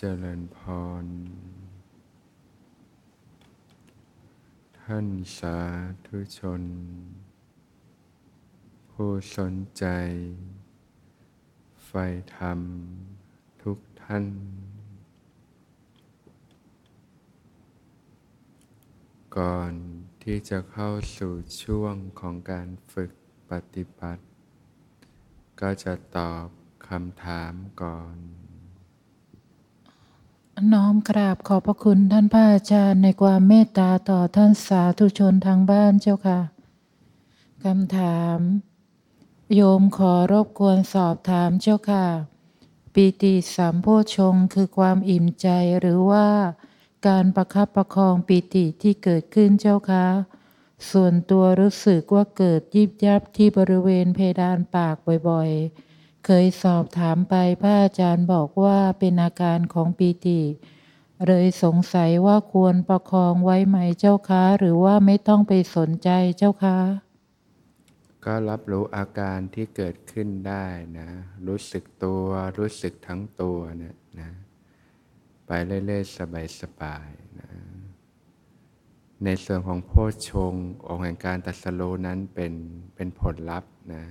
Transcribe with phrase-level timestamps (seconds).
[0.00, 0.58] เจริญพ
[1.04, 1.06] ร
[4.80, 5.06] ท่าน
[5.38, 5.58] สา
[6.06, 6.62] ธุชน
[8.90, 9.84] ผู้สนใจ
[11.84, 11.90] ไฟ
[12.36, 12.60] ธรรม
[13.62, 14.26] ทุกท่าน
[19.38, 19.72] ก่อน
[20.22, 23.12] ที่จะเข้าสู่ช่วงของการฝึก
[23.50, 24.22] ปฏิบัติ
[25.60, 26.46] ก็จะตอบ
[26.88, 28.45] คำถามก่อน
[30.72, 36.40] น้อมกราบขอบพระคุณท่านพระอาจารย์ในความเมตตาต่อท่านสาธุชนทางบ้านเจ้าค่ะ
[37.64, 38.38] คำถาม
[39.54, 42.06] โยมขอรบกวนสอบถามเจ้าค่ะ
[42.94, 45.48] ปีติสามโพชงคือความอิ่มใจ
[45.80, 46.28] หรือว่า
[47.06, 50.06] การประคับประคองปีติที่เกิดขึ้นเจ้าค่ะ
[50.90, 54.96] ส่วนตัวรู้สึกว่าเกิดยิบยับที่บริเวณเพดานปาก
[55.28, 55.85] บ่อยๆ
[56.26, 60.40] เคยสอบถามไปพระอาจารย์บอกว่าเป็นอาการของปีติ
[61.26, 66.78] เลยสงสัยว่าควรประคองไว้ไหมเจ้าคะ หรือว่าไม่ต้องไปสนใจเจ้าคะ
[68.24, 70.66] ก็รับรู้อาการที่เกิดขึ้นได้
[70.98, 71.08] นะ
[71.46, 72.24] รู้สึกตัว
[72.58, 74.30] รู้สึกทั้งตัวเนี่ยนะ
[75.46, 76.18] ไปเรื่อยๆ
[76.60, 77.48] สบายๆนะ
[79.24, 80.54] ในส่วนของโพชฌง
[80.88, 82.52] องค์แห่งการตัสรู้นั้นเป็น
[82.94, 84.04] เป็นผลลัพธ์นะ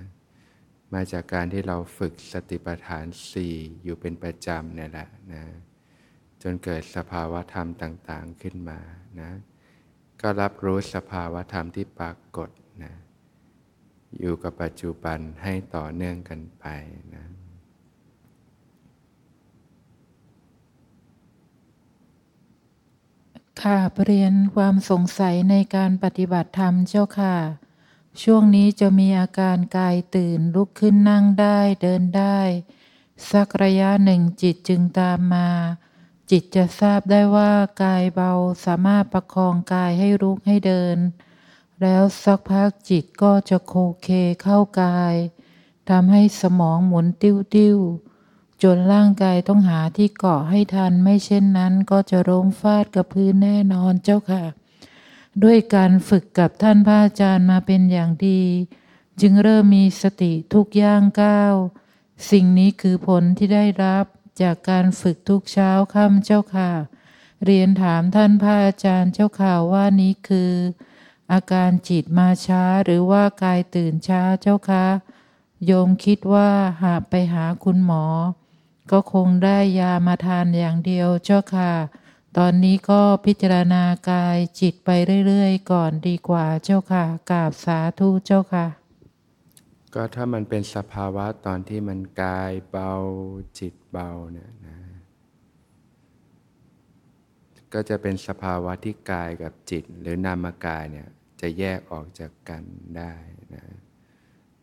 [0.94, 5.44] มาจากการที่เราฝึกสติปัฏฐานสี่อยู่เป็นประจำเนี่ยแหละนะ
[6.42, 8.78] จนเกิดสภาวะธรรมต่างๆขึ้นมา
[9.20, 9.30] นะ
[10.20, 12.50] ก็รับรู้สภาวะธรรมที่ปรากฏ
[12.84, 12.94] นะ
[14.20, 16.66] อยู่กับปัจจุบันให้ต่อเนื่องกันไป
[17.14, 17.24] นะ
[23.62, 27.34] ค่ะเรียนความสงสัยในการปฏิบัติธรรมเจ้าค่ะ
[28.22, 32.40] ช่วงนี้จะมีอาการกายตื่นลุกขึ้นนั่งได้เดินได้
[33.30, 35.48] สักระยะหนึ่งจิตจึงตามมา
[36.30, 38.32] จิตจะทราบได้ว่ากายเบา
[38.64, 40.98] สามารถประคองกายให้ลุกให้เดิน
[41.82, 44.08] แล้วสักพักจิตก็จะโคเค
[44.42, 45.14] เข้ากาย
[45.90, 54.44] ทำให้สมองหมุนติ้วติ้วๆจนร่างกายต้องหาที่เกาะให้ทันไม่เช่นนั้นก็จะล้มฟาดกับพื้นแน่นอนเจ้าค่ะ
[55.42, 58.42] ด้วยการฝึกกับท่านพระอาจารย์มาเป็นอย่างดี
[59.20, 61.54] จึงเริ่มมีสติทุกย่างก้าว
[62.30, 64.04] สิ่งนี้คือผลที่ได้รับ
[64.42, 66.70] จากการฝึกทุกเช้าค่ำเจ้าค่ะ
[67.44, 70.52] เรียนถามท่านพระอาจารย์เจ้าค่ะว่านี้คือ
[71.32, 74.86] อาการจิตมาช้าหรือว่ากายตื่นช้าเจ้าคะ
[75.64, 76.50] โยมคิดว่า
[76.84, 78.04] หากไปหาคุณหมอ
[78.90, 81.72] ก็คงได้ยามาทานอย่างเดียวเจ้าค่ะ
[82.40, 84.90] ตอนนี้ก็พิจารณากายจิตไป
[85.26, 88.66] เรื่อยๆ ก่อนดีกว่าเจ้าค่ะกราบสาธุเจ้าค่ะ
[89.94, 92.92] ก็ถ้ามันเป็นสภาวะตอนที่มันกายเบา
[93.58, 94.76] จิตเบาเนี่ยนะ
[97.72, 101.08] ก็จะเป็นสภาวะที่กายกับจิต หรือนามกายเนี่ย
[101.40, 102.62] จะแยกออกจากกัน
[102.96, 103.12] ได้
[103.54, 103.64] นะ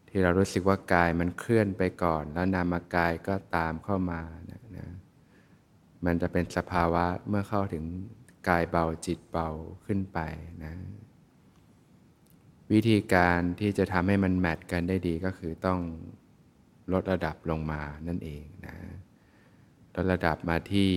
[0.10, 4.63] ที่เรารู้สึกว่ากายมันเคลื่อนไปก่อน แล้วนามกายก็ตามเข้ามานะนะ
[6.06, 7.86] มันจะเป็นสภาวะเมื่อเข้าถึง
[8.48, 9.50] กายเบาจิตเบา
[9.86, 10.20] ขึ้นไป
[10.66, 10.74] นะ
[12.72, 15.80] วิธีการที่จะทำให้มันแมทกันได้ดีก็คือต้อง
[16.92, 18.76] ลดระดับลงมานั่นเองนะ
[19.96, 20.92] ลดระดับมาที่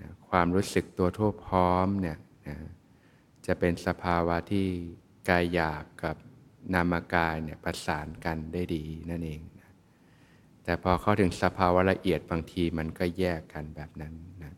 [0.00, 2.18] นะความรู้สึกตัวทั่วพร้อมเนี่ย
[2.48, 2.56] นะ
[3.46, 4.66] จะเป็นสภาวะที่
[5.28, 6.16] กายหยาบกับ
[6.74, 9.40] นามกายเนี่ยประสานกันได้ดีนั่นเอง
[10.64, 14.54] แต่พอเข้าถึงสภาวะละเอียดบางทีมันก็แยกกันแบบนั้นนะ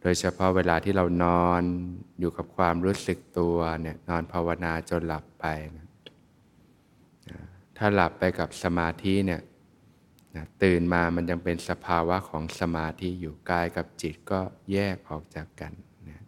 [0.00, 1.62] โดยเฉพาะเวลาที่เรานอน
[2.18, 5.46] อยู่กับความรู้สึกตัวเนี่ยนอนภาวนาจนหลับไป
[5.76, 5.86] นะ
[7.76, 9.42] ถ้าหลับไปกับสมาธิเนี่ย
[10.36, 14.40] นะตื่นมามันยังเป็นสภาวะของสมาธิอยู่กายกับจิตก็
[14.72, 15.72] แยกออกจากกัน
[16.08, 16.22] นะ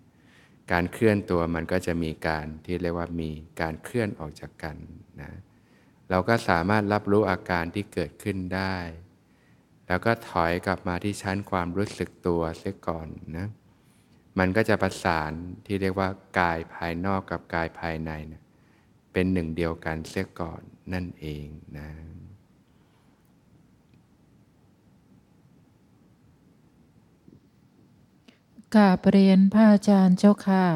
[0.73, 3.31] การเคลื่อนตัวมันก็จะมีการที่เรียกว่ามี
[3.61, 4.77] การเคลื่อนออกจากกัน
[5.21, 5.31] นะ
[6.11, 8.77] เราก็สามารถรับรู้อาการที่เกิดขึ้นได้
[9.87, 13.49] แล้วก็ถอยกลับมาที่ชั้นความรู้สึกตัวเสียก่อนนะ
[14.39, 15.33] มันก็จะประสาน
[15.67, 16.09] ที่เรียกว่า
[16.39, 18.43] กายภายนอกกับกายภายในนะ
[19.13, 20.63] เป็นหนึ่งเดียวกันเสียก่อน
[20.93, 21.47] นั่นเอง
[21.79, 21.89] นะ
[28.75, 30.67] กาเรียนพระอาจารย์เจ้าค่ะ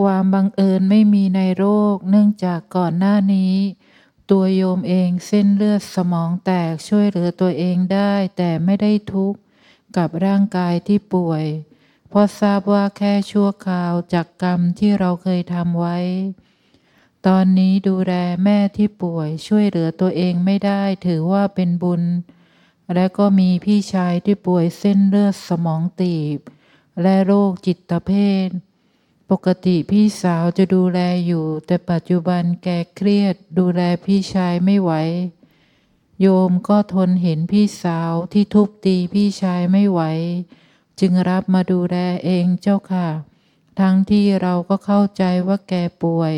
[0.00, 1.64] ความบังเอิญไม่มีในโร
[1.94, 3.54] คเนื่องจากก่อนหน้านี้
[4.30, 9.38] ตัวโยมเองเส้นเลือดสมองแตกช่วยเหลือตัวเองได้ แต่ไม่ได้ทุกข์
[9.96, 11.44] กับร่างกายที่ป่วย
[12.08, 15.98] เพราะทราบว่าแค่ชั่วคราวจากกรรมที่เราเคยทำไว้
[17.26, 18.12] ตอนนี้ดูแล
[18.44, 22.02] แม่ที่ป่วยช่วยเหลือตัวเองไม่ได้ถือว่าเป็นบุญ
[22.94, 26.38] และก็มีพี่ชายที่ป่วยเส้นเลือดสมองตีบ
[27.02, 28.10] และโรคจิตเภ
[28.46, 28.48] ท
[29.30, 34.92] ปกติพี่สาวจะดูแลอยู่ แต่ปัจจุบันแกเครียด ดูแลพี่ชายไม่ไหว
[36.20, 40.00] โยมก็ทนเห็นพี่สาวที่ทุบตีพี่ชายไม่ไหว
[41.00, 43.08] จึงรับมาดูแลเองเจ้าค่ะ
[43.80, 46.34] ทั้งที่เราก็เข้าใจว่าแกป่วย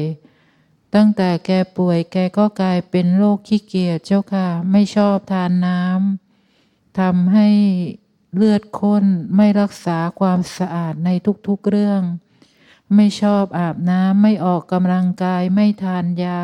[0.95, 7.49] ตั้งแต่แกป่วยแกก็กลายเป็นโรคขี้เกียจเจ้าค่ะ ไม่ชอบทานน้ำทำให้
[8.35, 9.05] เลือดข้น
[9.37, 11.11] ไม่รักษาความสะอาดใน
[11.47, 12.03] ทุกๆเรื่อง
[12.94, 16.43] ไม่ชอบอาบน้ำไม่ออกกำลังกายไม่ทานยา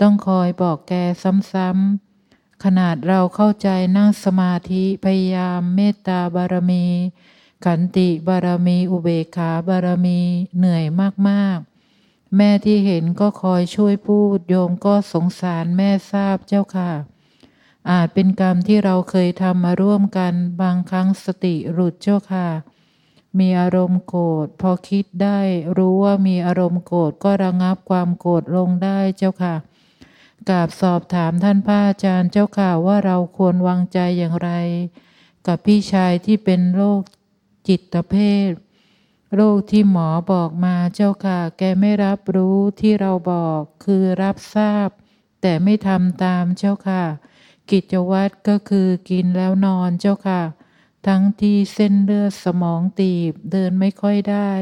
[0.00, 0.92] ต้องคอยบอกแก
[1.52, 6.86] ซ้ำๆขนาดเราเข้าใจนั่งสมาธิพยายามเมตตาบารมี
[7.64, 10.20] ขันติบารมีอุเบกขาบารมี
[10.56, 10.84] เหนื่อย
[11.28, 16.90] มากๆ แม่ที่เห็นก็คอยช่วยพูดโยมก็สงสารแม่ทราบเจ้าค่ะ
[17.90, 22.48] อาจเป็นกรรมที่เราเคยทำมาร่วมกันบางครั้งสติหลุดเจ้าค่ะ
[23.38, 25.40] มีอารมณ์โกรธพอคิดได้
[25.76, 29.54] รู้ว่ามีอารมณ์โกรธก็ระงับความโกรธลงได้เจ้าค่ะ
[30.48, 34.50] กราบสอบถามท่านพระอาจารย์เจ้าค่ะว่าเราควรวางใจอย่างไร
[35.46, 37.00] กับพี่ชายที่เป็นโรค
[37.68, 38.14] จิตเภ
[38.48, 38.50] ท
[39.34, 44.88] โรคที่หมอบอกมาเจ้าค่ะ แกไม่รับรู้ที่เราบอกคือรับทราบ
[45.40, 47.04] แต่ไม่ทำตามเจ้าค่ะ
[47.70, 50.42] กิจวัตรก็คือกินแล้วนอนเจ้าค่ะ
[51.06, 54.52] ทั้งที่เส้นเลือดสมองตีบเดินไม่ค่อยได้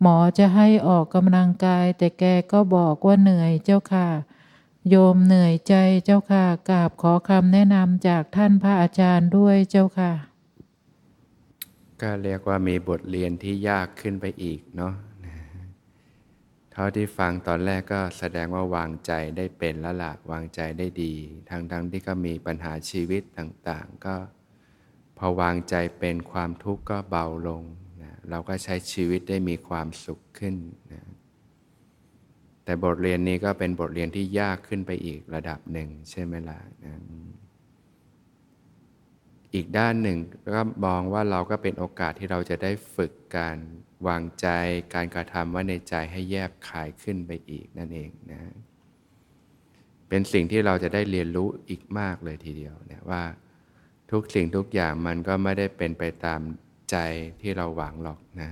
[0.00, 4.08] หมอจะให้ออกกำลังกาย แต่แกก็บอกว่าเหนื่อยเจ้าค่ะ
[4.88, 5.74] โยมเหนื่อยใจ
[6.04, 10.12] เจ้าค่ะกราบขอคำแนะนำจากท่านพระอาจารย์ด้วยเจ้าค่ะ
[12.02, 14.94] ก็เรียกว่ามีบทเรียนที่ยากขึ้นไปอีกเนาะ
[16.72, 21.14] เท่าที่ฟังตอนแรกก็แสดงว่าวางใจได้เป็นแล้วละวางใจได้ดี
[21.50, 24.14] ทั้งทั้งที่ก็มีปัญหาชีวิตต่าง ๆ ก็
[25.18, 27.62] พอวางใจเป็นความทุกข์ก็เบาลง
[28.02, 30.54] นะเราก็ใช้ชีวิตได้มีความสุขขึ้น
[30.92, 31.02] นะ
[32.64, 36.94] แต่บทเรียนนี้ก็เป็นบทเรียนที่ยากขึ้นไปอีกระดับหนึ่งใช่ไหมล่ะนะ
[39.54, 40.18] อีกด้านหนึ่ง
[40.54, 43.58] ก็มองว่าเราก็เป็นโอกาสที่เราจะได้ฝึกการ
[44.08, 44.46] วางใจ
[44.94, 48.40] การกระทำไว่าในใจให้แยบคายขึ้นไปอีกนั่นเองนะ
[50.08, 53.22] เป็นสิ่งที่เราจะได้เรียนรู้อีกมากเลยทีเดียวเนี่ยว่า
[54.14, 56.40] ทุกสิ่งทุกอย่างมันก็ไม่ได้เป็นไปตาม
[56.90, 56.96] ใจ
[57.40, 58.50] ที่เราหวังหรอกนะ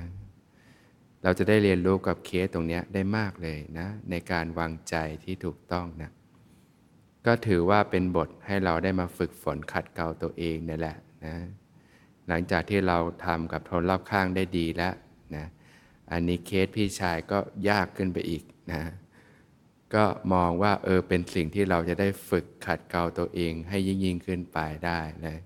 [1.22, 6.10] เราจะได้เรียนรู้กับเคสตรงนี้ได้มากเลยนะ ในการวางใจที่ถูกต้องนะ
[7.26, 11.36] ก็ถือว่าเป็นบทให้เราได้มาฝึกฝนขัดเกลาตัวเองนี่แหละนะ
[12.28, 14.94] หลังจากที่เราทำกับคนรอบข้างได้ดีแล้ว
[15.36, 15.46] นะ
[16.12, 17.38] อันนี้เคสพี่ชายก็
[17.68, 18.42] ยากขึ้นไปอีก
[18.72, 18.82] นะ
[19.94, 25.38] ก็มองว่าเออเป็นสิ่งที่เราจะได้ฝึกขัดเกลาตัวเองให้ยิ่งยิ่งขึ้นไปได้นะ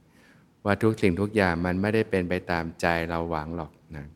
[0.67, 4.07] ว่าทุกสิ่งทุกอย่างมันไม่ได้เป็นไปตามใจเราหวังหรอกนะ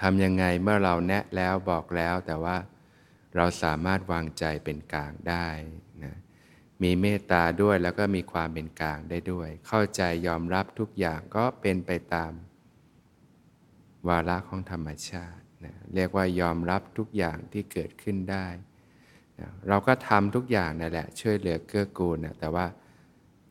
[0.00, 2.56] ทำยังไงเมื่อเราแนะแล้วบอกแล้วแต่ว่า
[3.36, 5.48] เราสามารถวางใจเป็นกลางได้
[6.04, 6.14] นะ
[6.82, 12.32] มีเมตตาด้วยแล้วก็มีความเป็นกลางได้ด้วย เข้าใจยอมรับทุกอย่างก็เป็นไปตาม
[14.08, 18.46] วาระของธรรมชาตินะเรียกว่ายอมรับทุกอย่างที่เกิดขึ้นได้
[19.40, 22.66] นะเราก็ทำทุกอย่างนั่นแหละ ช่วยเหลือเกื้อกูลนะแต่ว่า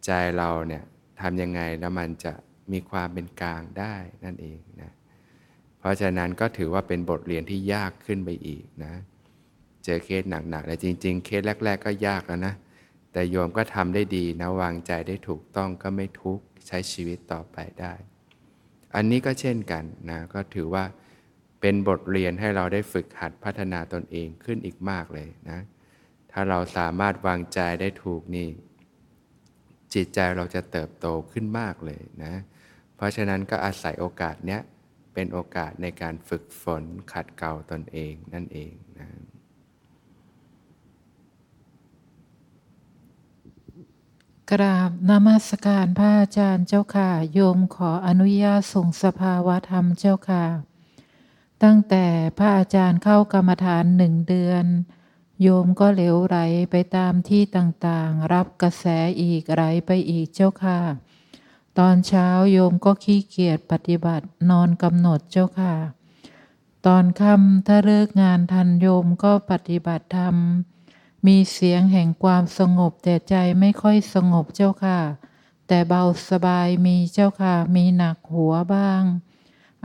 [0.06, 0.84] ใจเราเนี่ย
[1.22, 2.34] ทำยังไงแล้วมันจะ
[2.72, 4.92] มีความเป็นกลางได้นั่นเองนะ
[5.80, 8.94] เพราะฉะนั้นก็ถือว่าเป็นบทเรียนที่ยากขึ้นไปอีกนะ
[9.84, 12.54] เจอเคสหนักๆแต่จริง ๆ เคสแรก ๆ ก็ยากแล้วนะ
[13.12, 17.94] แต่โยมก็ทำได้ดีนะวางใจได้ถูกต้องก็ไม่ทุกข์ใช้ชีวิตต่อไปได้
[18.96, 20.84] อันนี้ก็เช่นกันนะก็ถือว่า
[21.62, 25.60] เป็นบทเรียนให้เราได้ฝึกหัดพัฒนาตนเองขึ้นอีกมากเลยนะ
[26.32, 28.48] ถ้าเราสามารถวางใจได้ถูกนี่
[29.94, 32.34] จิตใจเราจะเติบโตขึ้นมากเลยนะ
[32.96, 34.62] เพราะฉะนั้นก็อาศัยโอกาสเนี้ย
[35.14, 39.08] เป็นโอกาสในการฝึกฝนขัดเกลาตนเองนั่นเองนะ
[44.52, 50.46] กราบนมัสการพระอาจารย์เจ้าค่ะ โยมขออนุญาตส่งสภาวะธรรมเจ้าค่ะ
[51.64, 52.06] ตั้งแต่
[52.38, 54.66] พระอาจารย์เข้ากรรมฐานหนึ่งเดือน
[55.44, 56.38] โยมก็เหลวไหล
[56.72, 58.86] ไปตามที่ต่างๆ รับกระแส
[59.22, 60.80] อีกไหลไปอีกเจ้าค่ะ
[61.80, 65.76] ตอนเช้าโยมก็ขี้เกียจปฏิบัตินอนกำหนดเจ้าค่ะ
[66.86, 70.36] ตอนค่ำถ้าเลิกงานทันโยมก็ปฏิบัติธรรม
[71.28, 75.00] มีเสียงแห่งความสงบแต่ใจไม่ค่อยสงบเจ้าค่ะ
[75.68, 79.04] แต่เบาสบายมีเจ้าค่ะ มีหนักหัวบ้าง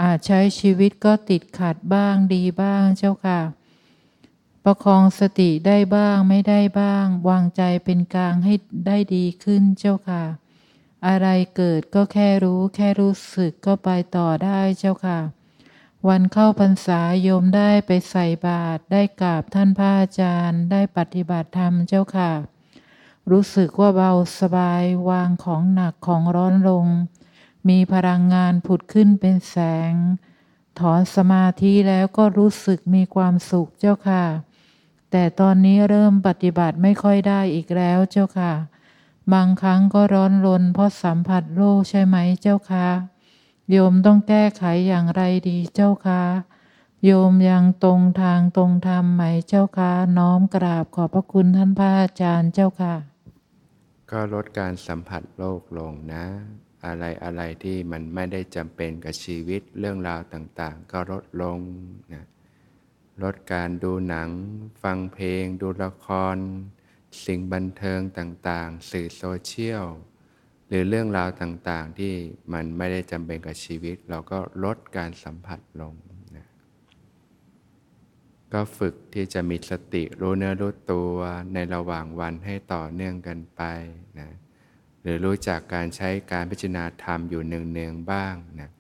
[0.03, 3.41] อาจใช้ชีวิตก็ติดขัดบ้างดีบ้างเจ้าค่ะ
[4.65, 8.55] ประคองสติได้บ้างไม่ได้บ้าง วางใจเป็นกลางให้
[8.87, 10.25] ได้ดีขึ้นเจ้าค่ะ
[11.07, 15.21] อะไรเกิดก็แค่รู้ แค่รู้สึกก็ไปต่อได้เจ้าค่ะ
[16.09, 22.33] วันเข้าพรรษาโยมได้ไปใส่บาตรได้กราบท่านพระอาจารย์ ได้ปฏิบัติธรรมเจ้าค่ะ
[23.31, 26.87] รู้สึกว่าเบาสบายวางของหนักของร้อนลง
[27.69, 29.57] มีพลังงานผุดขึ้นเป็นแส
[29.93, 29.95] ง
[30.79, 34.25] ถอนสมาธิแล้วก็รู้สึกมีความสุขเจ้าค่ะ
[35.11, 38.53] แต่ตอนนี้เริ่มปฏิบัติไม่ค่อยได้อีกแล้วเจ้าค่ะ
[39.33, 42.89] บางครั้งก็ร้อนรนเพราะสัมผัสโลกใช่ไหมเจ้าค่ะ
[43.71, 46.23] โยมต้องแก้ไขอย่างไรดีเจ้าค่ะ
[47.05, 52.95] โยมยังตรงทางตรงธรรมไหมเจ้าค่ะ น้อมกราบขอบพระคุณท่านพระอาจารย์เจ้าค่ะ
[54.11, 56.25] ก็ลดการสัมผัสโลกลงนะ
[56.87, 61.59] อะไรอะไรที่มันไม่ได้จำเป็นกับชีวิตเรื่องราวต่างๆ ก็ลดลง
[62.13, 62.25] นะ
[63.23, 64.29] ลดการดูหนัง
[64.83, 66.37] ฟังเพลง ดูละคร
[67.25, 69.87] สิ่งบันเทิงต่างๆ สื่อโซเชียล
[70.69, 72.15] หรือเรื่องราวต่างๆ ที่
[72.53, 75.95] มันไม่ได้จำเป็นกับชีวิต เราก็ลดการสัมผัสลง
[76.37, 76.47] นะ
[78.53, 81.17] ก็ฝึกที่จะมีสติรู้เนื้อรู้ตัว
[81.55, 83.63] ในระหว่างวันให้ต่อเนื่องกันไป
[84.19, 84.31] นะ
[85.03, 88.71] หรือรู้จักการใช้การพิจารณาธรรมอยู่เนืองๆบ้างนะ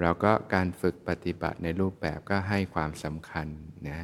[0.00, 3.46] เราก็การฝึกปฏิบัติในรูปแบบก็ให้ความสำคัญ
[3.90, 4.00] นะ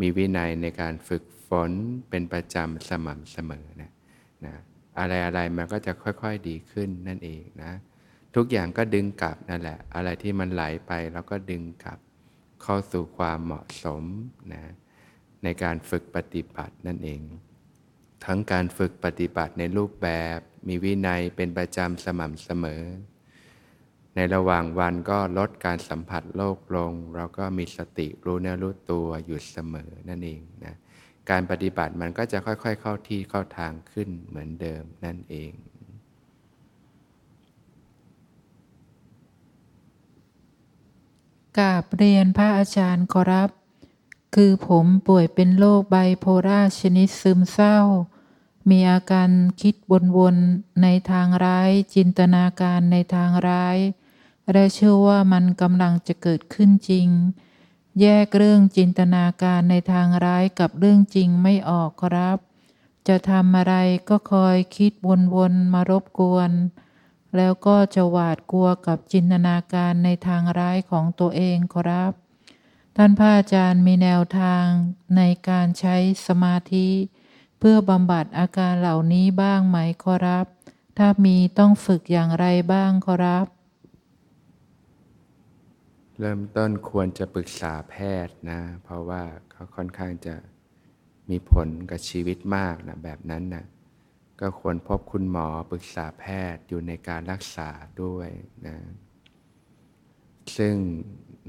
[0.00, 1.70] มีวินัยในการฝึกฝน
[2.10, 3.90] เป็นประจำสม่ำเสมอนะ
[4.44, 4.54] นะ
[4.98, 7.72] อะไรอะไรมันก็จะค่อยๆดีขึ้นนั่นเองนะ
[8.34, 11.98] ทุกอย่างก็ดึงกลับนั่นแหละ อะไรที่มันไหลไปเราก็ดึงกลับ
[12.62, 14.02] เข้าสู่ความเหมาะสม
[14.52, 14.62] นะ
[15.44, 17.20] ในการฝึกปฏิบัตินั่นเอง
[18.24, 22.82] ทั้งการฝึกปฏิบัติในรูปแบบ มีวินัยเป็นประจำสม่ำเสมอ
[24.16, 30.74] ในระหว่างวันก็ลดการสัมผัสโลกลง เราก็มีสติรู้เนื้อรู้ตัวอยู่เสมอนั่นเองนะ
[31.30, 35.52] การปฏิบัติมันก็จะค่อยๆ เข้าที่เข้าทางขึ้นเหมือนเดิมนั่นเอง
[41.58, 43.50] กาบเรียนพระอาจารย์ขอรับ
[44.34, 47.78] คือผมป่วยเป็นโรคไบโพล่าชนิดซึมเศร้า
[48.70, 49.30] มีอาการ
[49.60, 49.74] คิด
[50.16, 53.78] วนๆในทางร้าย จินตนาการในทางร้าย
[54.52, 57.08] และเชื่อว่ามันกำลังจะเกิดขึ้นจริง
[58.00, 62.38] แยกเรื่องจินตนาการในทางร้ายกับเรื่องจริงไม่ออกครับ
[63.08, 63.74] จะทำอะไร
[64.08, 64.92] ก็คอยคิด
[65.34, 66.50] วนๆมารบกวน
[67.36, 72.12] แล้วก็จะหวาดกลัวกับจินตนาการในทางร้ายของตัวเองครับ
[72.96, 74.64] ท่านพระอาจารย์มีแนวทาง
[75.16, 76.88] ในการใช้สมาธิ
[77.58, 80.46] เพื่อบำบัดอาการเหล่านี้บ้างไหมครับ
[80.98, 83.46] ถ้ามีต้องฝึกอย่างไรบ้างครับ
[86.20, 87.96] เริ่มต้นควรจะปรึกษาแพ
[88.26, 90.34] ทย์นะ เพราะว่าเขาค่อนข้างจะ
[91.30, 93.64] มีผลกับชีวิตมากนะแบบนั้นนะ
[94.40, 97.70] ก็ควรพบคุณหมอปรึกษาแพทย์อยู่ในการรักษา
[98.02, 98.28] ด้วย
[98.66, 98.76] นะ
[100.56, 100.74] ซึ่ง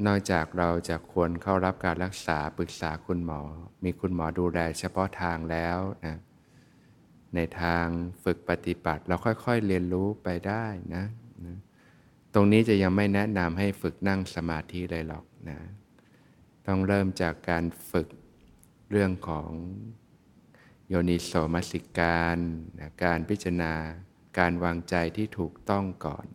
[0.06, 3.42] นอกจากเราจะควรเข้ารับการรักษาปรึกษาคุณหมอ
[3.84, 6.18] มีคุณหมอดูแลเฉพาะทางแล้วนะ
[7.36, 7.86] ในทาง
[8.24, 11.06] ฝึกปฏิบัติเราค่อยๆเรียนรู้ไปได้นะ
[12.34, 15.60] ตรงนี้จะยังไม่แนะนำให้ฝึกนั่งสมาธิเลยหรอกนะ
[16.68, 18.08] ต้องเริ่มจากการฝึก
[18.92, 19.50] เรื่องของ
[20.88, 22.38] โยนิโสมสิการ
[22.80, 23.74] นะการพิจารณา
[24.40, 26.26] การวางใจที่ถูกต้องก่อน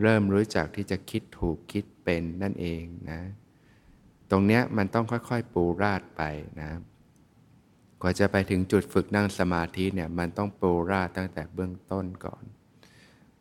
[0.00, 3.20] เริ่มรู้จักที่จะคิดถูกคิดเป็นนั่นเองนะ
[4.30, 6.22] ตรงเนี้ยมันต้องค่อยๆปูราดไป
[6.60, 6.70] นะ
[8.00, 12.44] กว่าจะไปถึงจุดฝึกนั่งสมาธิเนี่ยมันต้องปูราดตั้งแต่เบื้องต้นก่อน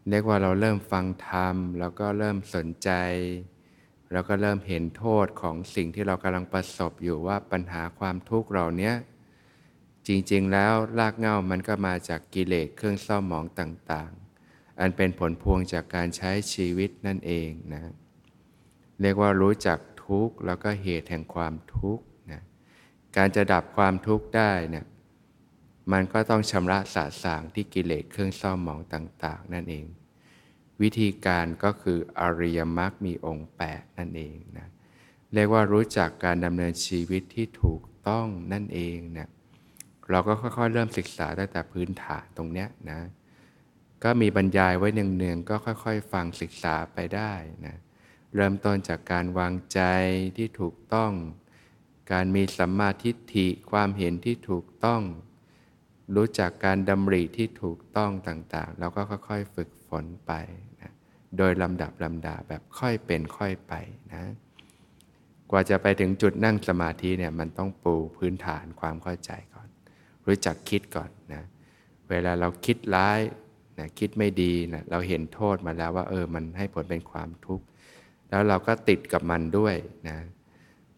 [0.09, 2.89] เรียกว่าเราเริ่มฟังธรรม แล้วก็เริ่มสนใจ
[4.11, 8.95] แล้วก็เริ่มเห็นโทษของสิ่งที่เรากำลังประสบอยู่ว่าปัญหาความทุกข์เราเนี้ย
[10.07, 17.81] จริงๆแล้วรากเหง้ามันก็มาจากกิเลสเครื่องเศร้าหมองต่างๆ อันเป็นผลพวงจากการใช้ชีวิตนั่นเองนะ
[19.01, 22.41] เรียกว่ารู้จักทุกข์แล้วก็เหตุแห่งความทุกข์นะ
[23.17, 24.85] การจะดับความทุกข์ได้เนี่ย
[25.91, 29.85] มันก็ต้องชำระสาสางที่กิเลสเครื่องเศร้าหมองต่าง ๆ นั่นเอง
[30.81, 34.67] วิธีการก็คืออริยมรรคมีองค์ 8 นั่นเองนะ
[35.33, 39.29] เรียกว่ารู้จักการดำเนินชีวิตที่ถูกต้องนั่นเองนะ
[40.09, 42.99] เราก็ค่อยๆ เริ่มศึกษาตั้งแต่พื้นฐานตรงเนี้ยนะ
[44.03, 47.33] ก็มีบรรยายไว้เนืองๆก็ค่อยๆ ฟังศึกษาไปได้
[47.65, 47.75] นะ
[48.35, 49.81] เริ่มต้นจากการวางใจ
[50.37, 51.11] ที่ถูกต้อง
[52.11, 55.01] การมีสัมมาทิฏฐิความเห็นที่ถูกต้อง
[56.15, 60.31] รู้จักการดำริที่ถูกต้องต่างๆ แล้วก็ค่อยๆฝึกฝนไป
[60.81, 60.91] นะ
[61.37, 63.73] โดยลำดับลำดาแบบค่อยเป็นค่อยไป
[64.13, 64.23] นะ
[65.51, 69.67] กว่าจะไปถึงจุดนั่งสมาธิเนี่ยมันต้องปูพื้นฐานความเข้าใจก่อน
[70.27, 71.43] รู้จักคิดก่อนนะ
[72.09, 73.19] เวลาเราคิดร้าย
[73.79, 77.65] นะคิดไม่ดีนะเราเห็นโทษมาแล้วว่าเออมันให้ผลเป็นความทุกข์
[78.29, 79.75] แล้วเราก็ติดกับมันด้วย
[80.09, 80.17] นะ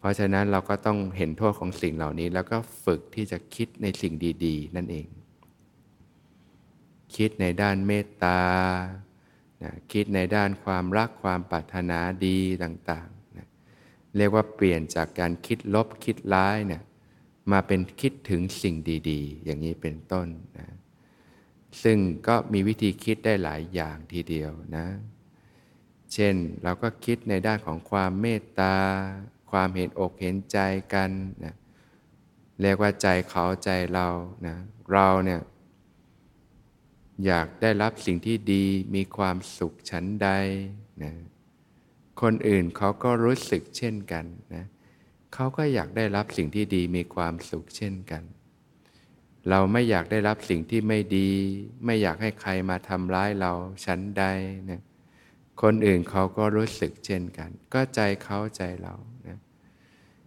[0.04, 4.12] ราะฉะนั้นเราก็ต้องเห็นโทษของสิ่งเหล่านี้ แล้วก็ฝึกที่จะคิดในสิ่ง
[4.44, 5.06] ดี ๆ นั่นเอง
[7.16, 8.40] คิดในด้านเมตตา
[9.62, 13.46] นะคิดในด้านความรักความปรารถนาดีต่างๆนะ
[14.16, 16.82] เรียกว่าเปลี่ยนจากการคิดลบคิดร้ายเนี่ย
[17.52, 18.74] มาเป็นคิดถึงสิ่ง
[19.10, 20.68] ดีๆ อย่างนี้เป็นต้นนะ
[21.82, 24.86] ซึ่งก็มีวิธีคิดได้หลายอย่างทีเดียวนะ
[26.12, 28.74] เช่นเราก็คิดในด้านของความเมตตา
[29.54, 30.58] ความเห็นอกเห็นใจ
[30.94, 31.10] กัน
[31.44, 31.54] นะ
[32.60, 34.08] เรียกว่าใจเขาใจเรา
[34.46, 34.56] นะ
[34.92, 35.40] เราเนี่ย
[37.26, 40.28] อยากได้รับสิ่งที่ดีมีความสุขชั้นใด
[41.02, 41.12] นะ
[42.22, 44.64] คนอื่นเขาก็รู้สึกเช่นกันนะ
[45.34, 48.22] เขาก็อยากได้รับสิ่งที่ดีมีความสุขเช่นกัน
[49.50, 51.30] เราไม่อยากได้รับสิ่งที่ไม่ดี
[51.84, 53.52] ไม่อยากให้ใครมาทำร้ายเรา
[53.84, 54.24] ชั้นใด
[54.70, 54.80] นะ
[55.62, 58.94] คนอื่นเขาก็รู้สึกเช่นกัน ก็ใจเขาใจเรา
[59.28, 59.38] นะ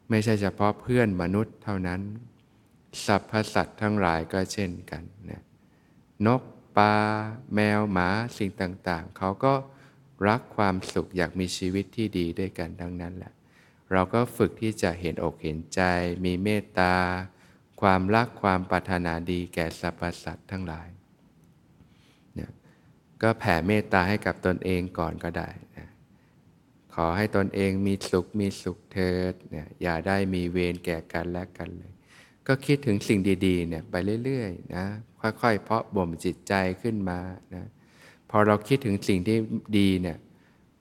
[0.10, 2.02] ไม่ใช่เฉพาะเพื่อนมนุษย์เท่านั้น
[3.06, 5.44] สรรพสัตว์ทั้งหลายก็เช่นกันนะ
[6.26, 6.42] นก
[6.78, 6.94] ปลา
[7.56, 9.54] แมวหมาสิ่งต่างๆ เขาก็
[10.28, 13.34] รักความสุขอยากมีชีวิตที่ดีด้วยกันดังนั้นแหละ
[13.92, 15.82] เราก็ฝึกที่จะเห็นอกเห็นใจ
[16.26, 16.94] มีเมตตา
[17.82, 20.88] ความรักความปรารถนาดีแก่สรรพสัตว์ทั้งหลาย
[22.38, 22.52] นี่ย
[23.22, 25.50] ก็แผ่เมตตาให้กับตนเองก่อนก็ได้
[27.00, 31.94] ขอให้ตนเองมีสุขมีสุขเถิดเนี่ยอย่าได้มีเวรแก่กันและกันเลย
[32.48, 34.86] ก็คิดถึงสิ่งดีๆเนี่ยไปเรื่อยๆนะ
[35.22, 37.20] ค่อยๆ เพาะบ่มจิตใจขึ้นมา
[37.56, 37.66] นะ
[38.30, 39.38] พอเราคิดถึงสิ่งที่
[39.78, 40.18] ดีเนี่ย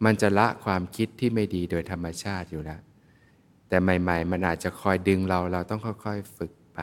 [0.04, 2.80] มันจะละความคิดที่ไม่ดีโดยธรรมชาติอยู่แล้ว
[3.68, 6.80] แต่ใหม่ ๆ มันอาจจะคอยดึงเราเราต้องค่อยๆฝึกไป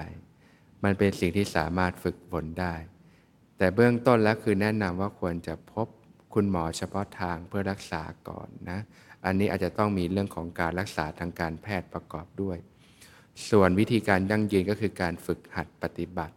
[0.83, 2.75] มันเป็นสิ่งที่สามารถฝึกฝนได้
[3.57, 5.87] แต่เบื้องต้นแล้วคือแนะนำว่าควรจะพบ
[6.33, 8.79] คุณหมอเฉพาะทางเพื่อรักษาก่อนนะ
[9.25, 12.57] อันนี้อาจจะต้องมีเรื่องของการรักษาทางการแพทย์ประกอบด้วย
[13.49, 16.35] ส่วนวิธีการยั่งยืนก็คือการฝึกหัดปฏิบัติ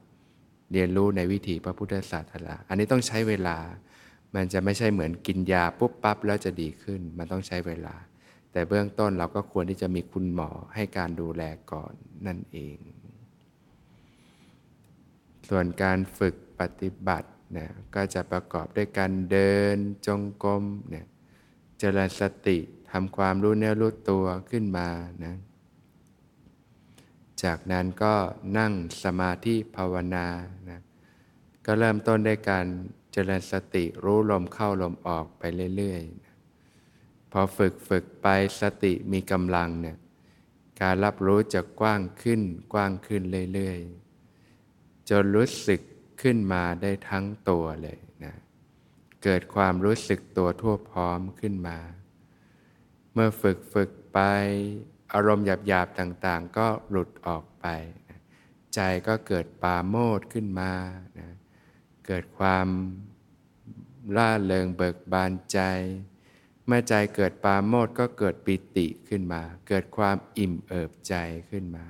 [0.72, 3.56] เรียนรู้ในวิถีพระพุทธศาสนาอันนี้ต้องใช้เวลา
[4.34, 7.94] มันจะไม่ใช่เหมือนกินยาปุ๊บปั๊บแล้วจะดีขึ้น มันต้องใช้เวลา
[8.52, 11.92] แต่เบื้องต้นเราก็ควรที่จะมีคุณหมอให้การดูแลก่อน
[12.26, 12.78] นั่นเอง
[15.48, 21.06] ส่วนการฝึกปฏิบัติเนี่ยก็จะประกอบด้วยการเดินจงกรมเนี่ย
[21.78, 24.88] เจริญสติำความรู้เนื้อรู้ตัวขึ้นมา
[25.24, 25.34] นะ
[27.42, 28.14] จากนั้นก็
[28.58, 30.26] นั่งสมาธิภาวนา
[30.70, 30.80] นะ
[31.66, 32.66] ก็เริ่มต้นด้วยการ
[33.12, 35.42] เจริญสติรู้ลมเข้าลมออกไป
[35.76, 36.34] เรื่อยๆนะ
[37.32, 38.26] พอฝึกฝึกไป
[38.60, 39.96] สติมีกำลังเนี่ย
[40.82, 42.40] การรับรู้จะกว้างขึ้น
[42.72, 45.80] กว้างขึ้นเรื่อยๆ จนรู้สึก
[46.22, 48.34] ขึ้นมาได้ทั้งตัวเลยนะ
[49.22, 51.78] เกิดความรู้สึกตัวทั่วพร้อมขึ้นมา
[53.18, 54.20] เมื่อฝึกฝึกไป
[55.14, 57.66] อารมณ์หยาบๆต่างๆ ก็หลุดออกไป
[58.08, 58.20] นะ
[58.74, 60.72] ใจก็เกิดปาโมดขึ้นมา
[61.18, 61.28] นะ
[62.06, 62.66] เกิดความ
[64.16, 65.60] ล่าเริงเบิกบานใจ
[66.66, 71.14] เมื่อใจเกิดปาโมดก็เกิดปิติขึ้นมา เกิดความอิ่มเอิบใจ
[71.50, 71.86] ขึ้นมา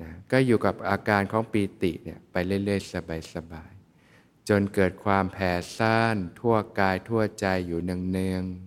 [0.00, 2.92] นะก็อยู่กับอาการของปีติเนี่ยไปเรื่อยๆ
[3.34, 8.65] สบายๆจนเกิดความแผ่ซ่านทั่วกายทั่วใจอยู่เนืองๆ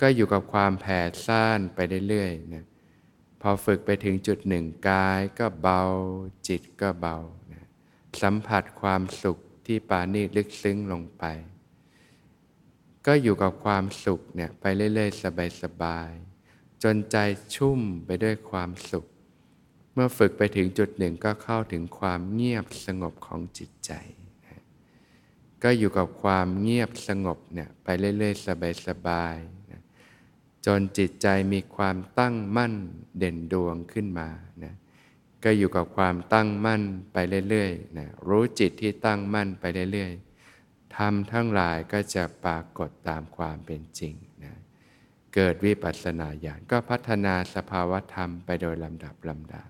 [0.00, 2.64] ก็อยู่กับความแผ่ซ่านไปเรื่อยๆนะ
[3.40, 5.82] พอฝึกไปถึงจุดหนึ่งกายก็เบา
[6.48, 7.16] จิตก็เบา
[7.52, 7.66] นะ
[8.22, 11.24] สัมผัสความสุขที่ปานีลึกซึ้งลงไป
[13.06, 15.22] ก็อยู่กับความสุขเนี่ยไปเรื่อยๆ
[15.62, 17.16] สบายๆ จนใจ
[17.54, 19.06] ชุ่มไปด้วยความสุข
[19.94, 23.92] เมื่อฝึกไปถึงจุดหนึ่งก็เข้าถึงความเงียบสงบของจิตใจ
[25.62, 28.46] ก็อยู่กับความเงียบสงบเนี่ยไปเรื่อยๆ
[28.86, 29.59] สบายๆ
[30.66, 32.74] จนจิตใจมีความตั้งมั่น
[33.18, 34.28] เด่นดวงขึ้นมา
[34.64, 34.74] นะ
[35.44, 37.16] ก็อยู่กับความตั้งมั่นไป
[37.48, 44.54] เรื่อยๆนะรู้จิตที่ตั้งมั่นไปเรื่อยๆทำทั้งหลายก็จะปรากฏตามความเป็นจริงนะ
[45.34, 49.62] เกิดวิปัสสนาญาณก็พัฒนาสภาวธรรมไปโดยลำดับลำดา